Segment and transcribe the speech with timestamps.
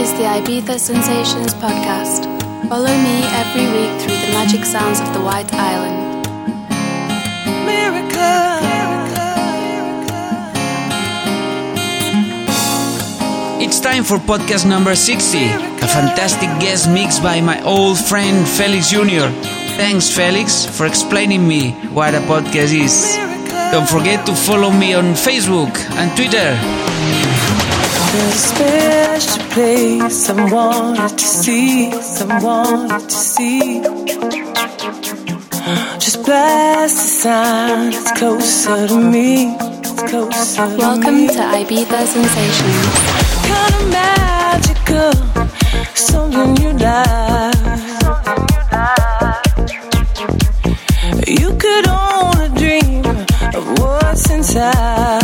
[0.00, 2.24] is the Ibiza Sensations podcast.
[2.70, 6.24] Follow me every week through the magic sounds of the White Island.
[13.60, 15.36] It's time for podcast number 60,
[15.84, 19.28] a fantastic guest mix by my old friend Felix Jr.
[19.76, 23.16] Thanks, Felix, for explaining me what a podcast is.
[23.70, 26.56] Don't forget to follow me on Facebook and Twitter.
[28.12, 33.82] There's a special place I wanted to see, I wanted to see.
[36.04, 41.28] Just blast the sign, it's closer to me, it's closer to Welcome me.
[41.28, 42.96] to Ibiza Sensations.
[43.50, 45.12] Kind of magical,
[45.94, 47.54] something you like.
[51.38, 53.04] You could only dream
[53.54, 55.19] of what's inside.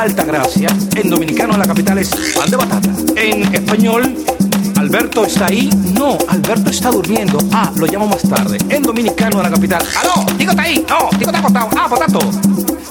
[0.00, 0.68] Altagracia?
[0.96, 2.88] En dominicano la capital es pan de batata.
[3.16, 4.16] En español,
[4.76, 5.68] ¿Alberto está ahí?
[5.92, 7.38] No, Alberto está durmiendo.
[7.52, 8.56] Ah, lo llamo más tarde.
[8.70, 9.82] En dominicano la capital.
[10.00, 10.24] ¡Aló!
[10.38, 10.82] ¿Tico está ahí?
[10.88, 11.68] No, Tico está acostado.
[11.78, 12.18] Ah, potato.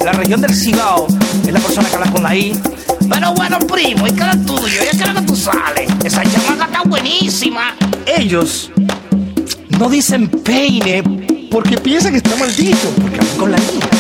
[0.06, 1.08] La región del Cibao
[1.48, 2.62] es la persona que habla con la I.
[3.10, 4.68] Pero bueno, primo, ¿y qué es tuyo?
[4.68, 5.90] ¿Y qué es que tú sales?
[6.04, 7.76] Esa chamaca está buenísima.
[8.06, 8.72] Ellos
[9.80, 11.02] no dicen peine
[11.50, 13.99] porque piensan que está maldito, porque hablan con la I.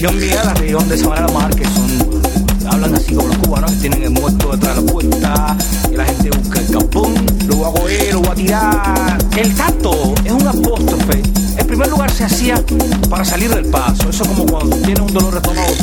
[0.00, 4.50] de Sabana la Mar, que son, hablan así como los cubanos, que tienen el muerto
[4.52, 5.56] detrás de la puerta,
[5.92, 7.14] y la gente busca el capón,
[7.46, 9.18] lo hago él, lo voy a tirar.
[9.36, 11.22] El tacto es un apóstrofe.
[11.58, 12.64] En primer lugar se hacía
[13.10, 14.08] para salir del paso.
[14.08, 15.74] Eso como cuando tienes un dolor de estómago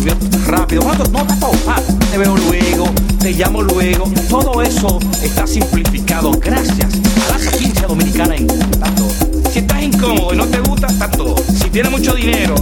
[0.48, 0.82] rápido.
[0.82, 1.04] ¿Cuánto?
[1.12, 1.52] No, tacto.
[1.68, 1.82] Ah,
[2.12, 2.86] te veo luego,
[3.20, 4.12] te llamo luego.
[4.30, 6.92] Todo eso está simplificado gracias
[7.30, 9.08] a la sapiencia dominicana en tacto.
[9.52, 11.36] Si estás incómodo y no te gusta, tacto.
[11.54, 12.56] Si tienes mucho dinero,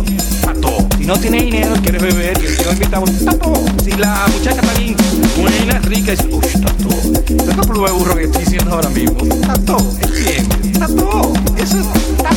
[0.97, 4.79] si no tienes dinero, quieres beber, y el señor invita a Si la muchacha está
[4.79, 4.95] bien
[5.37, 7.13] buena, rica, es, uy, está todo.
[7.15, 9.17] Esto es prueba de burro que estoy diciendo ahora mismo.
[9.65, 11.33] Todo, entiende, está todo.
[11.57, 12.29] Eso es, está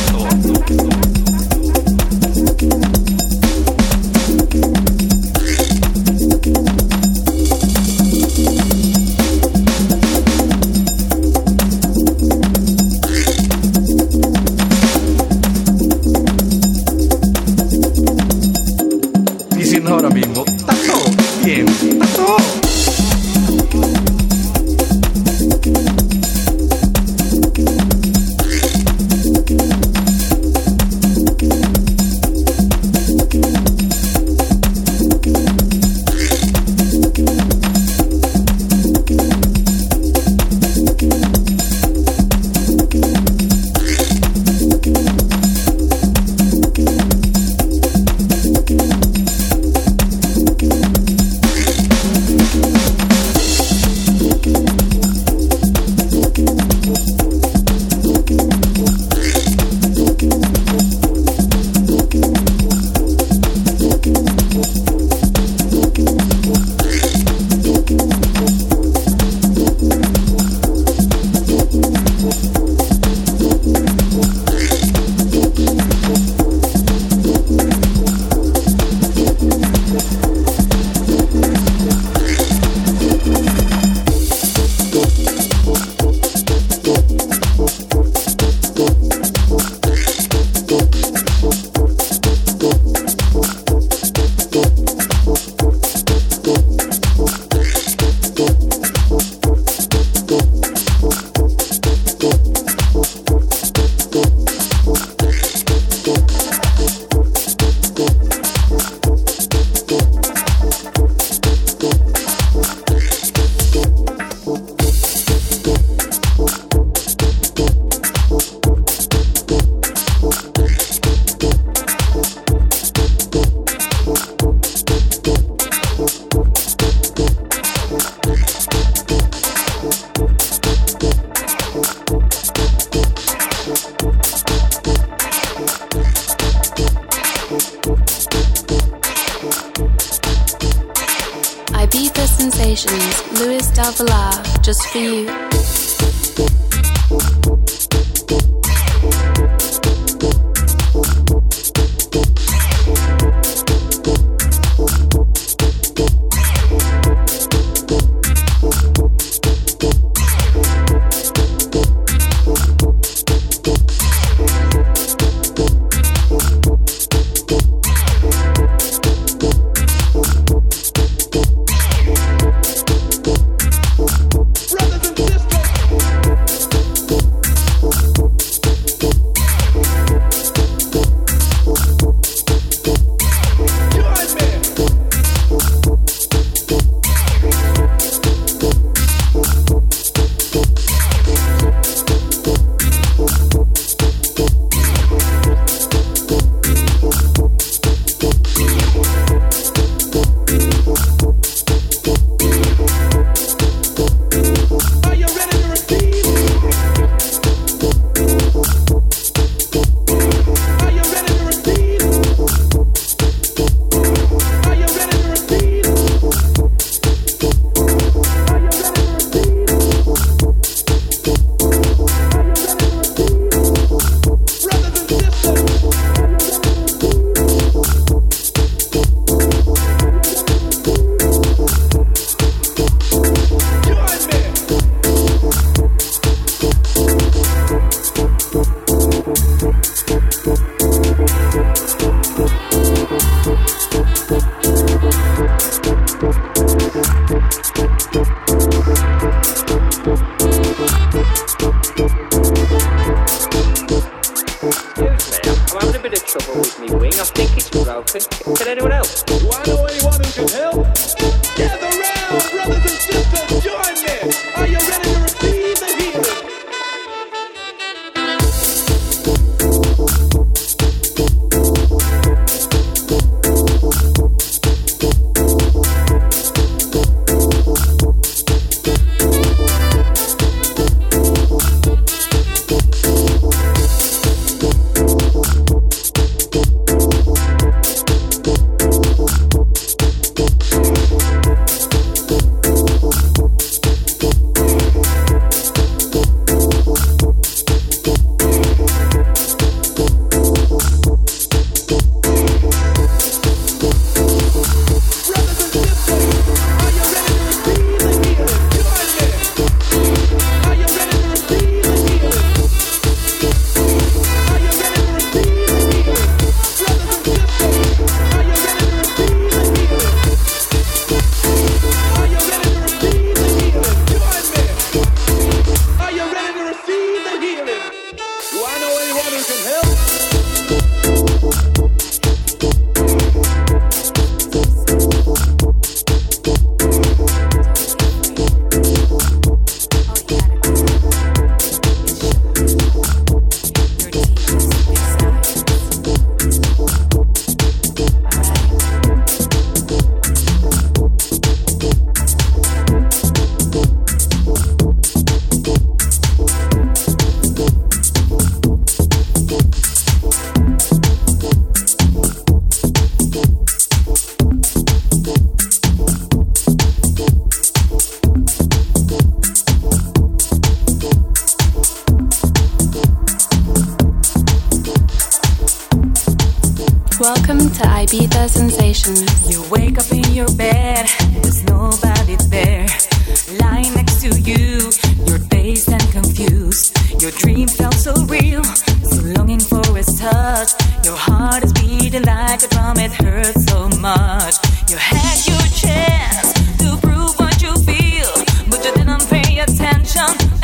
[400.13, 400.58] jump.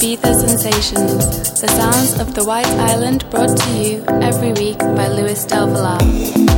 [0.00, 0.06] Todo.
[0.06, 5.44] Ibiza sensations, the sounds of the White Island brought to you every week by Luis
[5.44, 6.49] Del Villar.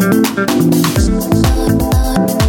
[0.00, 0.38] Thank
[2.30, 2.39] you.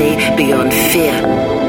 [0.00, 1.59] journey beyond fear.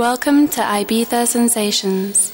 [0.00, 2.32] Welcome to Ibiza Sensations.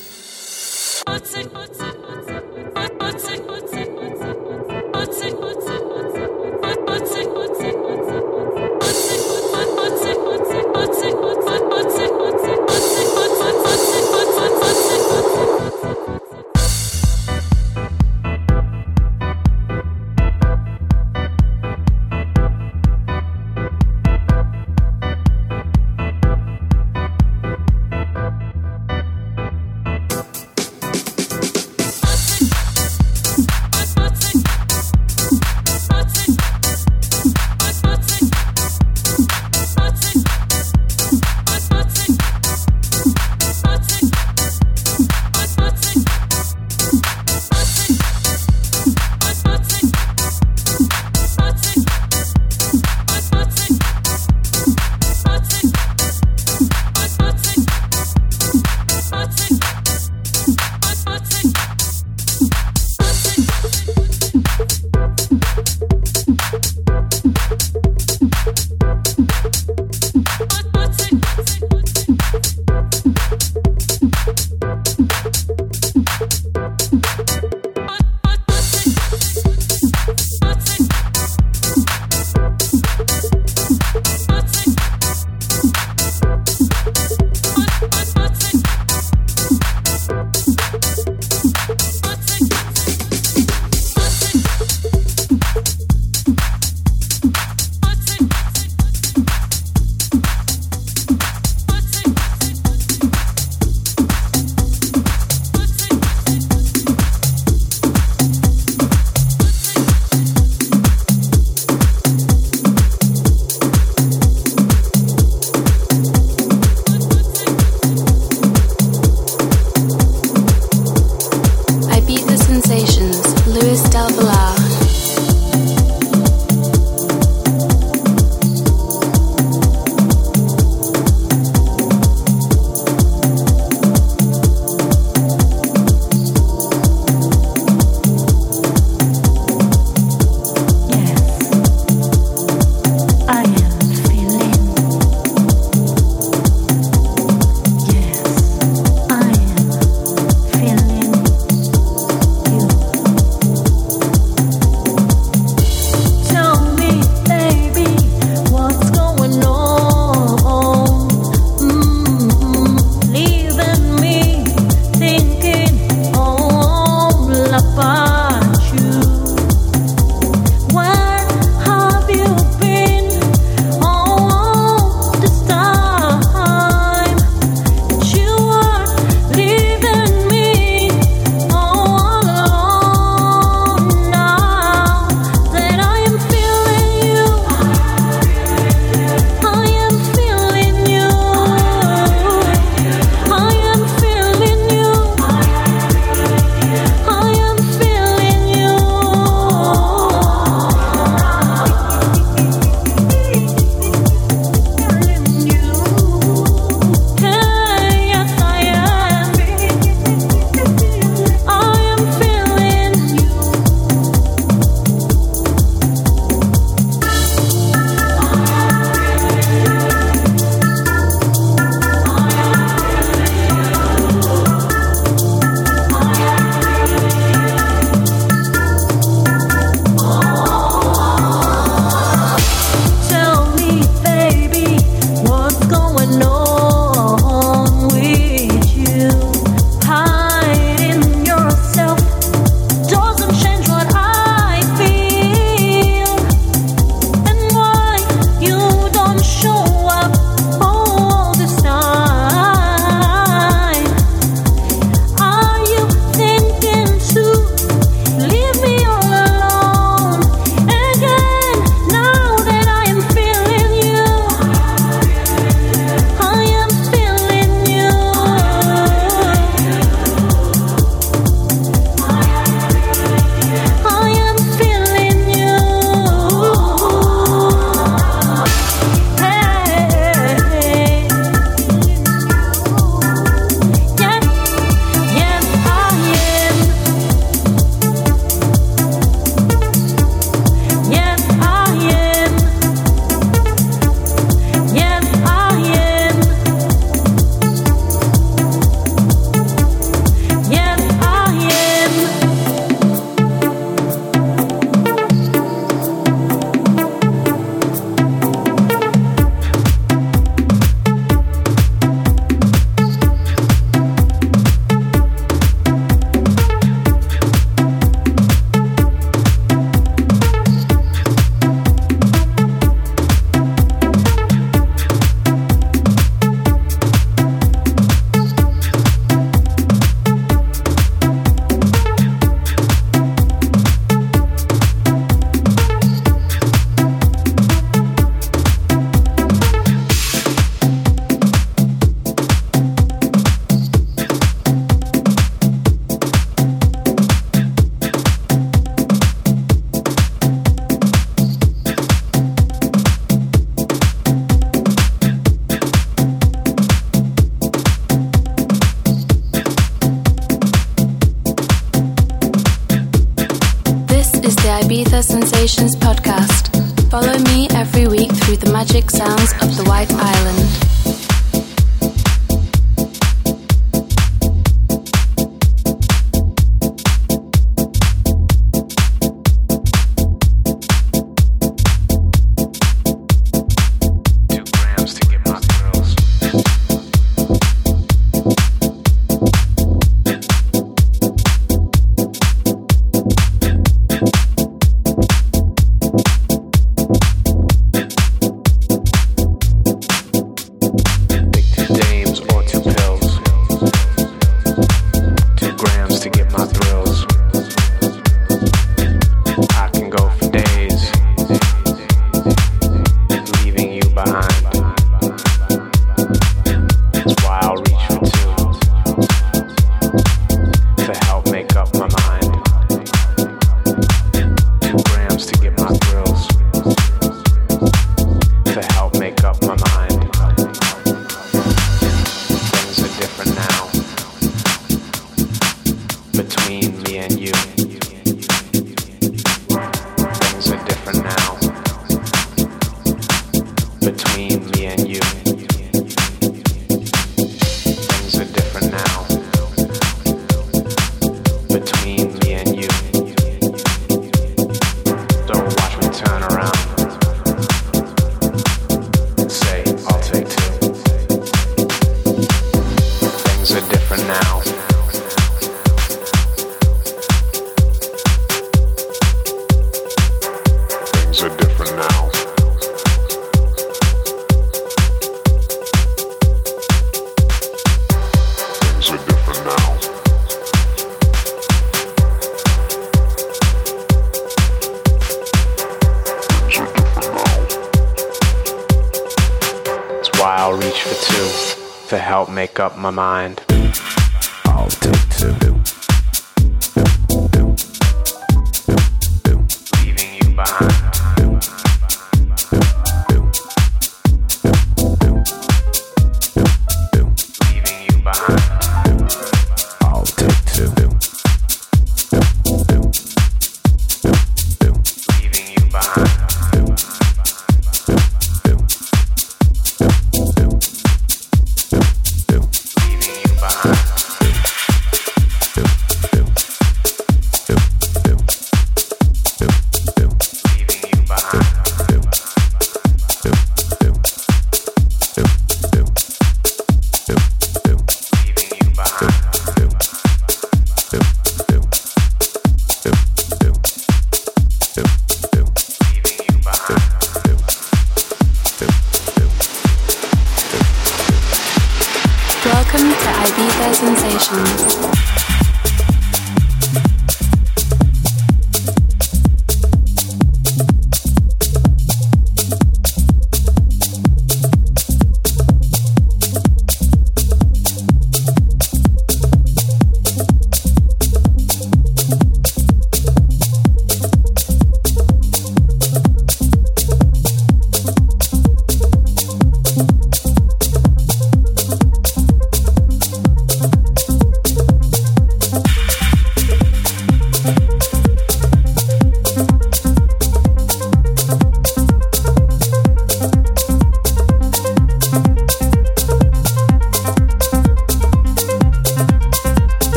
[492.78, 493.35] My mind.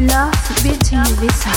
[0.00, 1.52] Ibiza.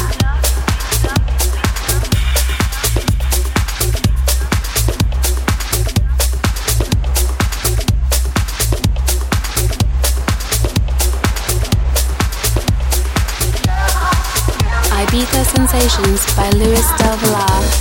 [15.03, 17.17] Ibiza Sensations by Luis Del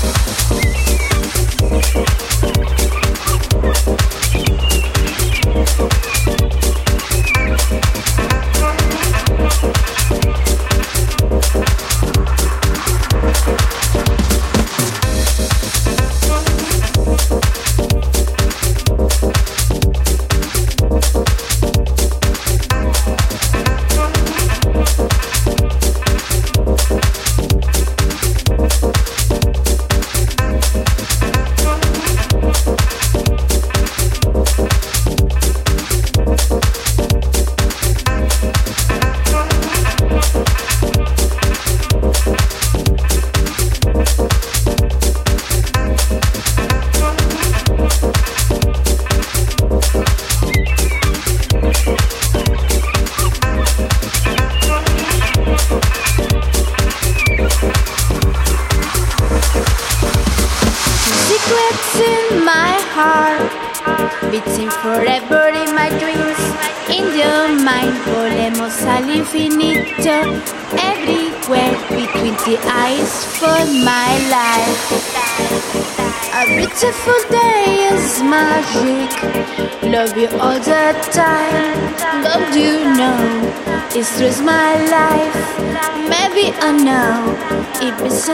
[0.00, 0.81] beautiful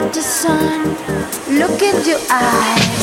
[0.09, 0.85] Such sun.
[1.59, 2.98] Look your eyes.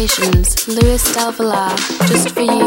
[0.00, 1.76] Sensations, Luis Del Villar,
[2.06, 2.59] just for you.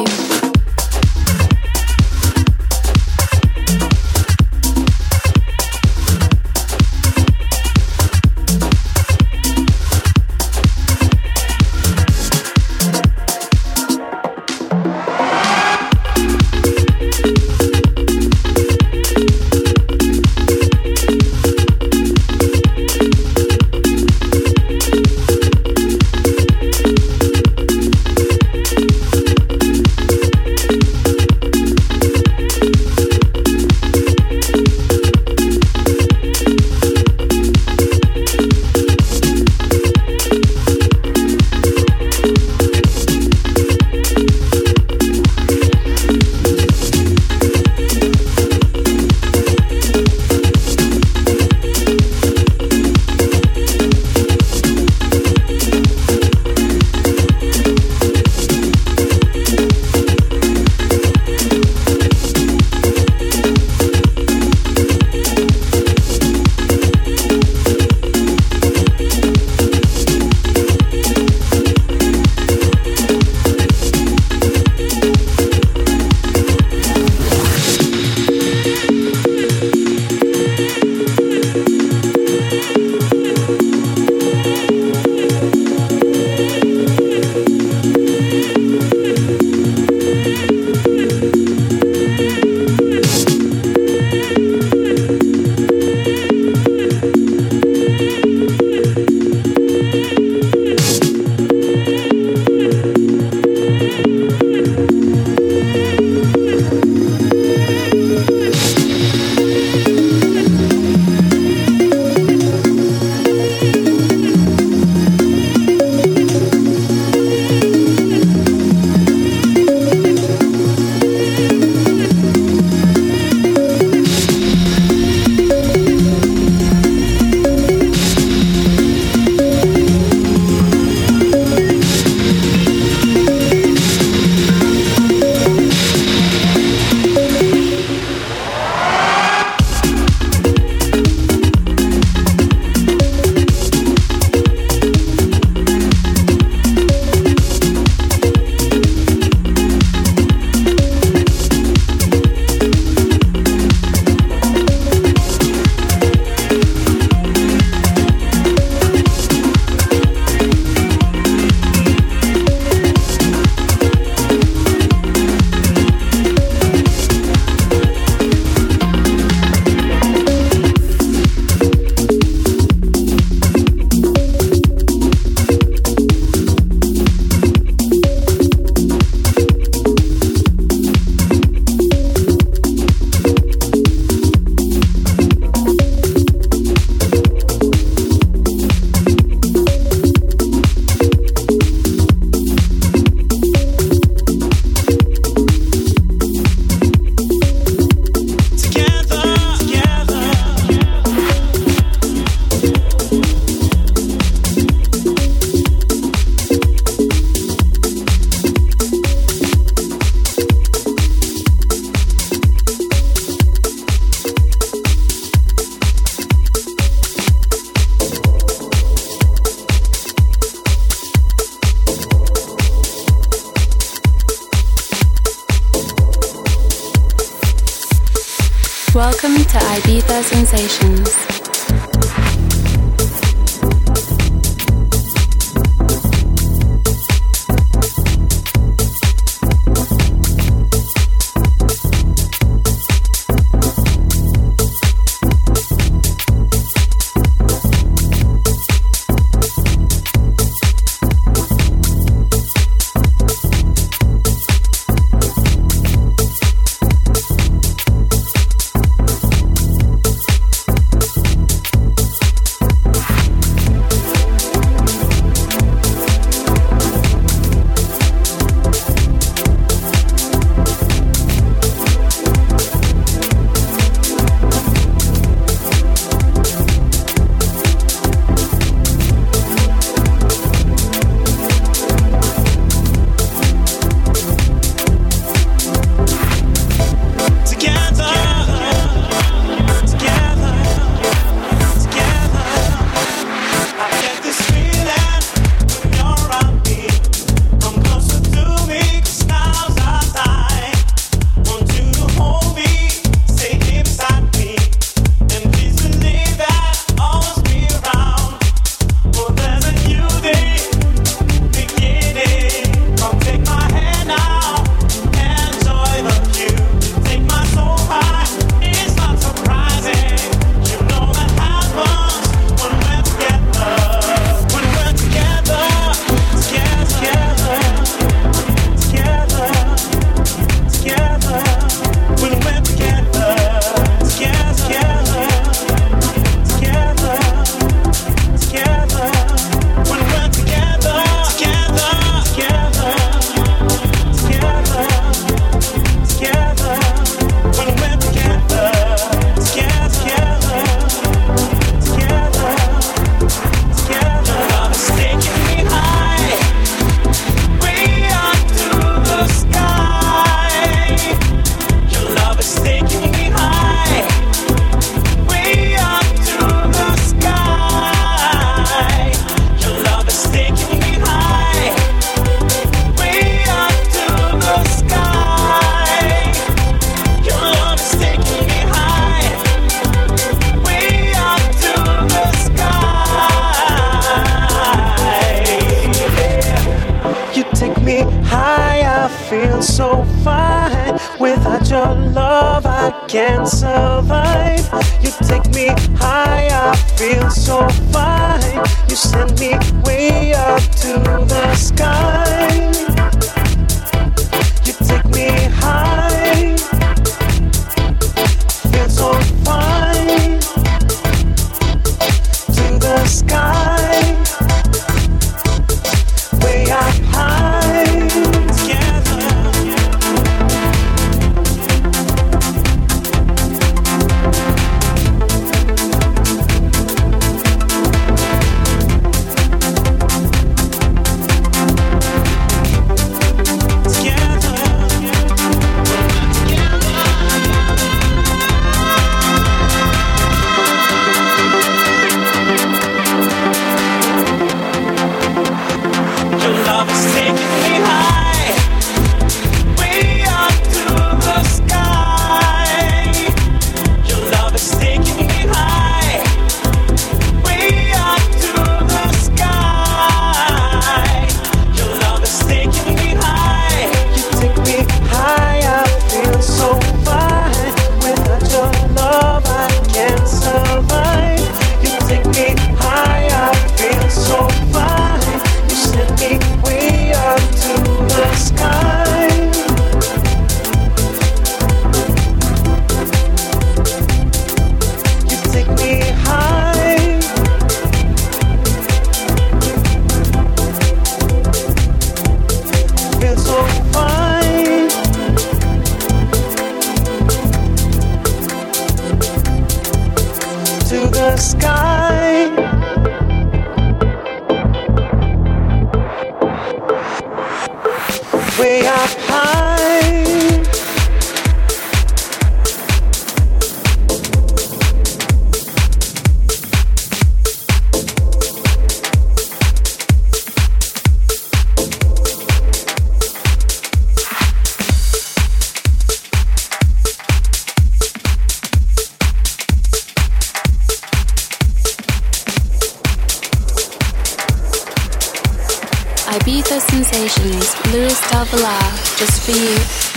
[537.03, 538.79] Sensations, Luis Del Villar,
[539.17, 540.12] just for you.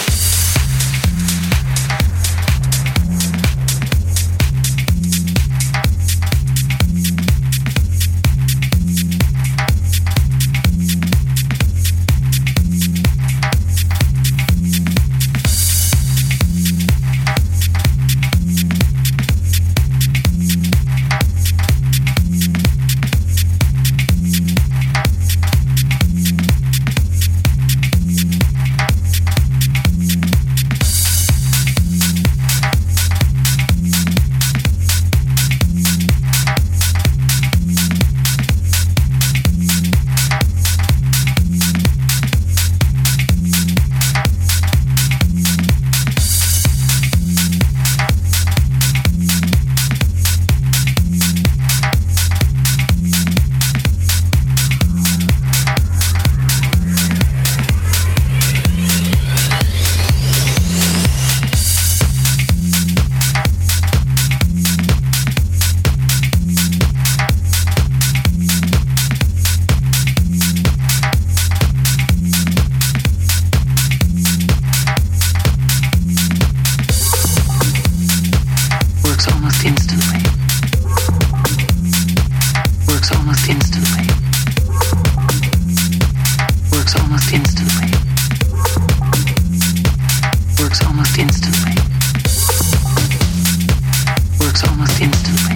[94.64, 95.55] almost instantly.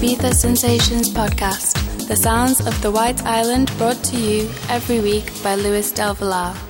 [0.00, 1.76] Ibiza Sensations podcast,
[2.08, 6.69] the sounds of the White Island brought to you every week by Luis Del Villar.